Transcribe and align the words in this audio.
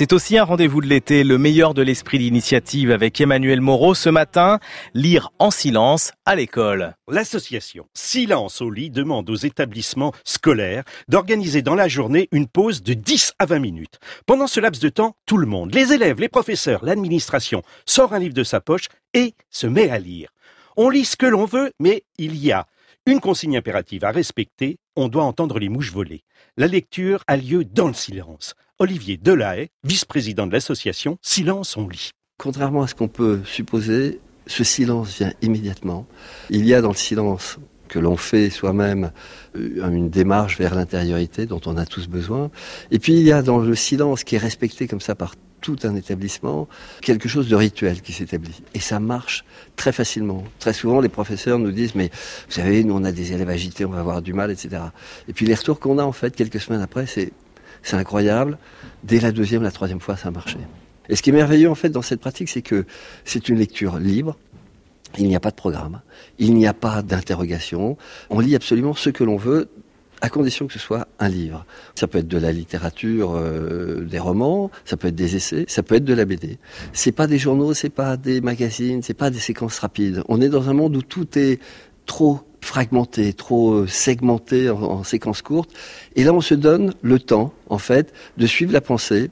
C'est 0.00 0.14
aussi 0.14 0.38
un 0.38 0.44
rendez-vous 0.44 0.80
de 0.80 0.86
l'été, 0.86 1.24
le 1.24 1.36
meilleur 1.36 1.74
de 1.74 1.82
l'esprit 1.82 2.18
d'initiative 2.18 2.90
avec 2.90 3.20
Emmanuel 3.20 3.60
Moreau 3.60 3.94
ce 3.94 4.08
matin, 4.08 4.58
lire 4.94 5.30
en 5.38 5.50
silence 5.50 6.12
à 6.24 6.36
l'école. 6.36 6.94
L'association 7.06 7.84
Silence 7.92 8.62
au 8.62 8.70
lit 8.70 8.88
demande 8.88 9.28
aux 9.28 9.36
établissements 9.36 10.14
scolaires 10.24 10.84
d'organiser 11.08 11.60
dans 11.60 11.74
la 11.74 11.86
journée 11.86 12.30
une 12.32 12.48
pause 12.48 12.82
de 12.82 12.94
10 12.94 13.34
à 13.38 13.44
20 13.44 13.58
minutes. 13.58 13.98
Pendant 14.24 14.46
ce 14.46 14.58
laps 14.58 14.82
de 14.82 14.88
temps, 14.88 15.16
tout 15.26 15.36
le 15.36 15.46
monde, 15.46 15.74
les 15.74 15.92
élèves, 15.92 16.18
les 16.18 16.30
professeurs, 16.30 16.82
l'administration, 16.82 17.60
sort 17.84 18.14
un 18.14 18.20
livre 18.20 18.32
de 18.32 18.42
sa 18.42 18.62
poche 18.62 18.88
et 19.12 19.34
se 19.50 19.66
met 19.66 19.90
à 19.90 19.98
lire. 19.98 20.30
On 20.78 20.88
lit 20.88 21.04
ce 21.04 21.16
que 21.16 21.26
l'on 21.26 21.44
veut, 21.44 21.72
mais 21.78 22.04
il 22.16 22.36
y 22.42 22.52
a 22.52 22.66
une 23.04 23.20
consigne 23.20 23.58
impérative 23.58 24.04
à 24.04 24.12
respecter, 24.12 24.78
on 25.00 25.08
doit 25.08 25.24
entendre 25.24 25.58
les 25.58 25.68
mouches 25.68 25.92
voler. 25.92 26.24
La 26.56 26.66
lecture 26.66 27.22
a 27.26 27.36
lieu 27.36 27.64
dans 27.64 27.88
le 27.88 27.94
silence. 27.94 28.54
Olivier 28.78 29.16
Delahaye, 29.16 29.68
vice-président 29.84 30.46
de 30.46 30.52
l'association 30.52 31.18
Silence 31.22 31.76
on 31.76 31.88
lit. 31.88 32.10
Contrairement 32.38 32.82
à 32.82 32.86
ce 32.86 32.94
qu'on 32.94 33.08
peut 33.08 33.40
supposer, 33.44 34.20
ce 34.46 34.64
silence 34.64 35.16
vient 35.18 35.32
immédiatement. 35.42 36.06
Il 36.48 36.66
y 36.66 36.74
a 36.74 36.80
dans 36.80 36.88
le 36.88 36.94
silence 36.94 37.58
que 37.88 37.98
l'on 37.98 38.16
fait 38.16 38.50
soi-même 38.50 39.10
euh, 39.56 39.90
une 39.90 40.10
démarche 40.10 40.58
vers 40.58 40.74
l'intériorité 40.74 41.44
dont 41.44 41.60
on 41.66 41.76
a 41.76 41.84
tous 41.84 42.08
besoin. 42.08 42.50
Et 42.90 42.98
puis 42.98 43.14
il 43.14 43.22
y 43.22 43.32
a 43.32 43.42
dans 43.42 43.58
le 43.58 43.74
silence 43.74 44.24
qui 44.24 44.36
est 44.36 44.38
respecté 44.38 44.86
comme 44.86 45.00
ça 45.00 45.14
par 45.14 45.34
tout 45.60 45.76
un 45.84 45.94
établissement, 45.94 46.68
quelque 47.02 47.28
chose 47.28 47.48
de 47.48 47.56
rituel 47.56 48.00
qui 48.00 48.12
s'établit. 48.12 48.62
Et 48.74 48.80
ça 48.80 49.00
marche 49.00 49.44
très 49.76 49.92
facilement. 49.92 50.44
Très 50.58 50.72
souvent, 50.72 51.00
les 51.00 51.08
professeurs 51.08 51.58
nous 51.58 51.72
disent, 51.72 51.94
mais 51.94 52.10
vous 52.46 52.52
savez, 52.52 52.84
nous 52.84 52.94
on 52.94 53.04
a 53.04 53.12
des 53.12 53.32
élèves 53.32 53.48
agités, 53.48 53.84
on 53.84 53.90
va 53.90 54.00
avoir 54.00 54.22
du 54.22 54.32
mal, 54.32 54.50
etc. 54.50 54.82
Et 55.28 55.32
puis 55.32 55.46
les 55.46 55.54
retours 55.54 55.80
qu'on 55.80 55.98
a 55.98 56.04
en 56.04 56.12
fait 56.12 56.34
quelques 56.34 56.60
semaines 56.60 56.82
après, 56.82 57.06
c'est 57.06 57.32
incroyable. 57.92 58.58
Dès 59.04 59.20
la 59.20 59.32
deuxième, 59.32 59.62
la 59.62 59.70
troisième 59.70 60.00
fois, 60.00 60.16
ça 60.16 60.28
a 60.28 60.30
marché. 60.30 60.58
Et 61.08 61.16
ce 61.16 61.22
qui 61.22 61.30
est 61.30 61.34
merveilleux 61.34 61.70
en 61.70 61.74
fait 61.74 61.88
dans 61.88 62.02
cette 62.02 62.20
pratique, 62.20 62.48
c'est 62.48 62.62
que 62.62 62.86
c'est 63.24 63.48
une 63.48 63.58
lecture 63.58 63.98
libre. 63.98 64.36
Il 65.18 65.26
n'y 65.26 65.34
a 65.34 65.40
pas 65.40 65.50
de 65.50 65.56
programme, 65.56 66.02
il 66.38 66.54
n'y 66.54 66.68
a 66.68 66.72
pas 66.72 67.02
d'interrogation. 67.02 67.96
On 68.30 68.38
lit 68.38 68.54
absolument 68.54 68.94
ce 68.94 69.10
que 69.10 69.24
l'on 69.24 69.36
veut 69.36 69.68
à 70.20 70.28
condition 70.28 70.66
que 70.66 70.72
ce 70.72 70.78
soit 70.78 71.08
un 71.18 71.28
livre. 71.28 71.64
Ça 71.94 72.06
peut 72.06 72.18
être 72.18 72.28
de 72.28 72.38
la 72.38 72.52
littérature, 72.52 73.34
euh, 73.34 74.04
des 74.04 74.18
romans, 74.18 74.70
ça 74.84 74.96
peut 74.96 75.08
être 75.08 75.14
des 75.14 75.36
essais, 75.36 75.64
ça 75.68 75.82
peut 75.82 75.96
être 75.96 76.04
de 76.04 76.14
la 76.14 76.24
BD. 76.24 76.58
C'est 76.92 77.12
pas 77.12 77.26
des 77.26 77.38
journaux, 77.38 77.74
c'est 77.74 77.90
pas 77.90 78.16
des 78.16 78.40
magazines, 78.40 79.02
c'est 79.02 79.14
pas 79.14 79.30
des 79.30 79.38
séquences 79.38 79.78
rapides. 79.78 80.22
On 80.28 80.40
est 80.40 80.48
dans 80.48 80.68
un 80.68 80.74
monde 80.74 80.96
où 80.96 81.02
tout 81.02 81.38
est 81.38 81.60
trop 82.06 82.40
fragmenté, 82.60 83.32
trop 83.32 83.72
euh, 83.72 83.86
segmenté 83.86 84.68
en, 84.68 84.82
en 84.82 85.04
séquences 85.04 85.42
courtes. 85.42 85.70
Et 86.16 86.24
là, 86.24 86.32
on 86.32 86.40
se 86.40 86.54
donne 86.54 86.92
le 87.02 87.18
temps, 87.18 87.54
en 87.68 87.78
fait, 87.78 88.12
de 88.36 88.46
suivre 88.46 88.72
la 88.72 88.80
pensée 88.80 89.30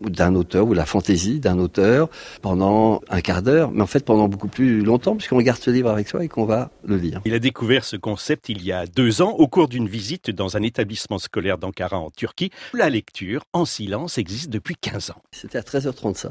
d'un 0.00 0.34
auteur 0.34 0.66
ou 0.66 0.74
la 0.74 0.86
fantaisie 0.86 1.40
d'un 1.40 1.58
auteur 1.58 2.08
pendant 2.42 3.00
un 3.08 3.20
quart 3.20 3.42
d'heure, 3.42 3.70
mais 3.70 3.82
en 3.82 3.86
fait 3.86 4.04
pendant 4.04 4.28
beaucoup 4.28 4.48
plus 4.48 4.82
longtemps 4.82 5.16
puisqu'on 5.16 5.40
garde 5.40 5.60
ce 5.60 5.70
livre 5.70 5.90
avec 5.90 6.08
soi 6.08 6.24
et 6.24 6.28
qu'on 6.28 6.44
va 6.44 6.70
le 6.84 6.96
lire. 6.96 7.20
Il 7.24 7.34
a 7.34 7.38
découvert 7.38 7.84
ce 7.84 7.96
concept 7.96 8.48
il 8.48 8.64
y 8.64 8.72
a 8.72 8.86
deux 8.86 9.22
ans 9.22 9.30
au 9.30 9.48
cours 9.48 9.68
d'une 9.68 9.88
visite 9.88 10.30
dans 10.30 10.56
un 10.56 10.62
établissement 10.62 11.18
scolaire 11.18 11.58
d'Ankara 11.58 11.98
en 11.98 12.10
Turquie. 12.10 12.50
La 12.74 12.90
lecture 12.90 13.42
en 13.52 13.64
silence 13.64 14.18
existe 14.18 14.50
depuis 14.50 14.76
15 14.80 15.10
ans. 15.10 15.22
C'était 15.32 15.58
à 15.58 15.62
13h35. 15.62 16.28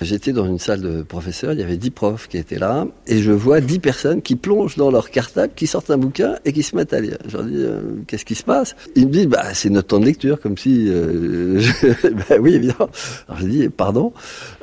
J'étais 0.00 0.32
dans 0.32 0.46
une 0.46 0.58
salle 0.58 0.80
de 0.80 1.02
professeurs, 1.02 1.52
il 1.52 1.58
y 1.58 1.62
avait 1.62 1.76
10 1.76 1.90
profs 1.90 2.28
qui 2.28 2.36
étaient 2.36 2.58
là, 2.58 2.86
et 3.06 3.20
je 3.20 3.32
vois 3.32 3.60
10 3.60 3.80
personnes 3.80 4.22
qui 4.22 4.36
plongent 4.36 4.76
dans 4.76 4.90
leur 4.90 5.10
cartable, 5.10 5.52
qui 5.56 5.66
sortent 5.66 5.90
un 5.90 5.98
bouquin 5.98 6.36
et 6.44 6.52
qui 6.52 6.62
se 6.62 6.76
mettent 6.76 6.92
à 6.92 7.00
lire. 7.00 7.18
Je 7.26 7.36
leur 7.36 7.46
dis, 7.46 7.56
euh, 7.56 7.80
qu'est-ce 8.06 8.24
qui 8.24 8.36
se 8.36 8.44
passe? 8.44 8.76
Ils 8.94 9.06
me 9.06 9.12
disent, 9.12 9.26
bah, 9.26 9.54
c'est 9.54 9.70
notre 9.70 9.88
temps 9.88 9.98
de 9.98 10.04
lecture, 10.04 10.40
comme 10.40 10.56
si... 10.56 10.88
Euh, 10.88 11.58
je... 11.60 12.08
bah 12.10 12.36
oui, 12.40 12.54
évidemment. 12.54 12.90
Alors 13.28 13.40
je 13.40 13.46
dis, 13.46 13.68
pardon 13.68 14.12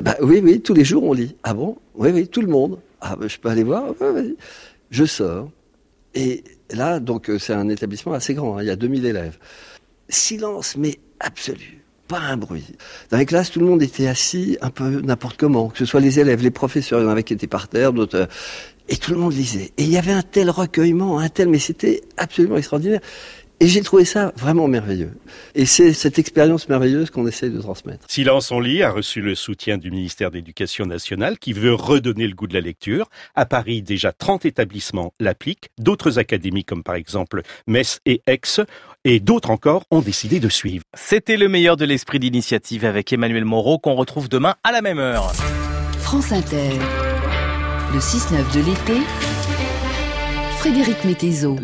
Bah 0.02 0.16
oui, 0.22 0.42
oui, 0.44 0.62
tous 0.62 0.74
les 0.74 0.84
jours 0.84 1.04
on 1.04 1.14
lit. 1.14 1.36
Ah 1.44 1.54
bon 1.54 1.78
Oui, 1.96 2.10
oui, 2.14 2.28
tout 2.28 2.42
le 2.42 2.48
monde. 2.48 2.80
Ah 3.02 3.16
bah, 3.16 3.28
je 3.28 3.38
peux 3.38 3.50
aller 3.50 3.64
voir 3.64 3.94
vas-y. 4.00 4.36
Je 4.92 5.06
sors. 5.06 5.50
Et 6.16 6.44
là, 6.72 7.00
donc, 7.00 7.30
c'est 7.40 7.54
un 7.54 7.68
établissement 7.70 8.14
assez 8.14 8.34
grand, 8.34 8.58
hein, 8.58 8.64
il 8.64 8.68
y 8.68 8.72
a 8.72 8.76
2000 8.76 9.06
élèves. 9.06 9.38
Silence, 10.08 10.78
mais 10.78 10.98
absolu. 11.20 11.82
Pas 12.08 12.20
un 12.20 12.38
bruit. 12.38 12.76
Dans 13.10 13.18
les 13.18 13.26
classes, 13.26 13.52
tout 13.52 13.60
le 13.60 13.66
monde 13.66 13.82
était 13.82 14.08
assis 14.08 14.58
un 14.62 14.70
peu 14.70 15.02
n'importe 15.02 15.38
comment, 15.38 15.70
que 15.70 15.78
ce 15.78 15.86
soit 15.86 16.00
les 16.00 16.20
élèves, 16.20 16.42
les 16.44 16.52
professeurs, 16.52 17.00
il 17.00 17.04
y 17.04 17.06
en 17.08 17.10
avait 17.10 17.24
qui 17.24 17.34
étaient 17.34 17.48
par 17.48 17.68
terre, 17.68 17.94
d'autres... 17.94 18.28
Et 18.88 18.98
tout 18.98 19.12
le 19.12 19.18
monde 19.18 19.34
lisait. 19.34 19.72
Et 19.78 19.84
il 19.84 19.90
y 19.90 19.98
avait 19.98 20.12
un 20.12 20.22
tel 20.22 20.52
recueillement, 20.52 21.18
un 21.18 21.28
tel, 21.28 21.50
mais 21.50 21.58
c'était 21.58 22.02
absolument 22.18 22.58
extraordinaire. 22.58 23.02
Et 23.62 23.68
j'ai 23.68 23.82
trouvé 23.82 24.04
ça 24.04 24.34
vraiment 24.36 24.68
merveilleux. 24.68 25.14
Et 25.56 25.66
c'est 25.66 25.94
cette 25.94 26.20
expérience 26.20 26.68
merveilleuse 26.68 27.10
qu'on 27.10 27.26
essaie 27.26 27.50
de 27.50 27.62
transmettre. 27.62 28.06
Silence 28.10 28.52
on 28.52 28.60
lit 28.60 28.84
a 28.84 28.92
reçu 28.92 29.22
le 29.22 29.34
soutien 29.34 29.78
du 29.78 29.92
ministère 29.92 30.30
d'Éducation 30.30 30.86
nationale 30.86 31.40
qui 31.40 31.54
veut 31.54 31.74
redonner 31.74 32.28
le 32.28 32.36
goût 32.36 32.48
de 32.48 32.54
la 32.54 32.62
lecture. 32.62 33.10
À 33.34 33.46
Paris, 33.46 33.82
déjà 33.82 34.12
30 34.12 34.46
établissements 34.46 35.14
l'appliquent. 35.20 35.70
D'autres 35.80 36.20
académies 36.20 36.66
comme 36.66 36.84
par 36.84 36.96
exemple 36.96 37.44
Metz 37.68 38.00
et 38.06 38.22
Aix 38.28 38.42
et 39.06 39.20
d'autres 39.20 39.52
encore 39.52 39.84
ont 39.92 40.02
décidé 40.02 40.40
de 40.40 40.50
suivre. 40.50 40.84
C'était 40.94 41.38
le 41.38 41.48
meilleur 41.48 41.78
de 41.78 41.86
l'esprit 41.86 42.20
d'initiative 42.20 42.84
avec 42.84 43.14
Emmanuel 43.14 43.46
Moreau 43.46 43.80
qu'on 43.80 43.96
retrouve 43.96 44.28
demain 44.28 44.56
à 44.64 44.72
la 44.72 44.82
même 44.82 45.00
heure. 45.00 45.32
France 46.00 46.32
Inter. 46.32 46.72
Le 47.94 48.00
6-9 48.00 48.54
de 48.54 48.66
l'été. 48.66 49.02
Frédéric 50.58 51.06
Métézo. 51.06 51.54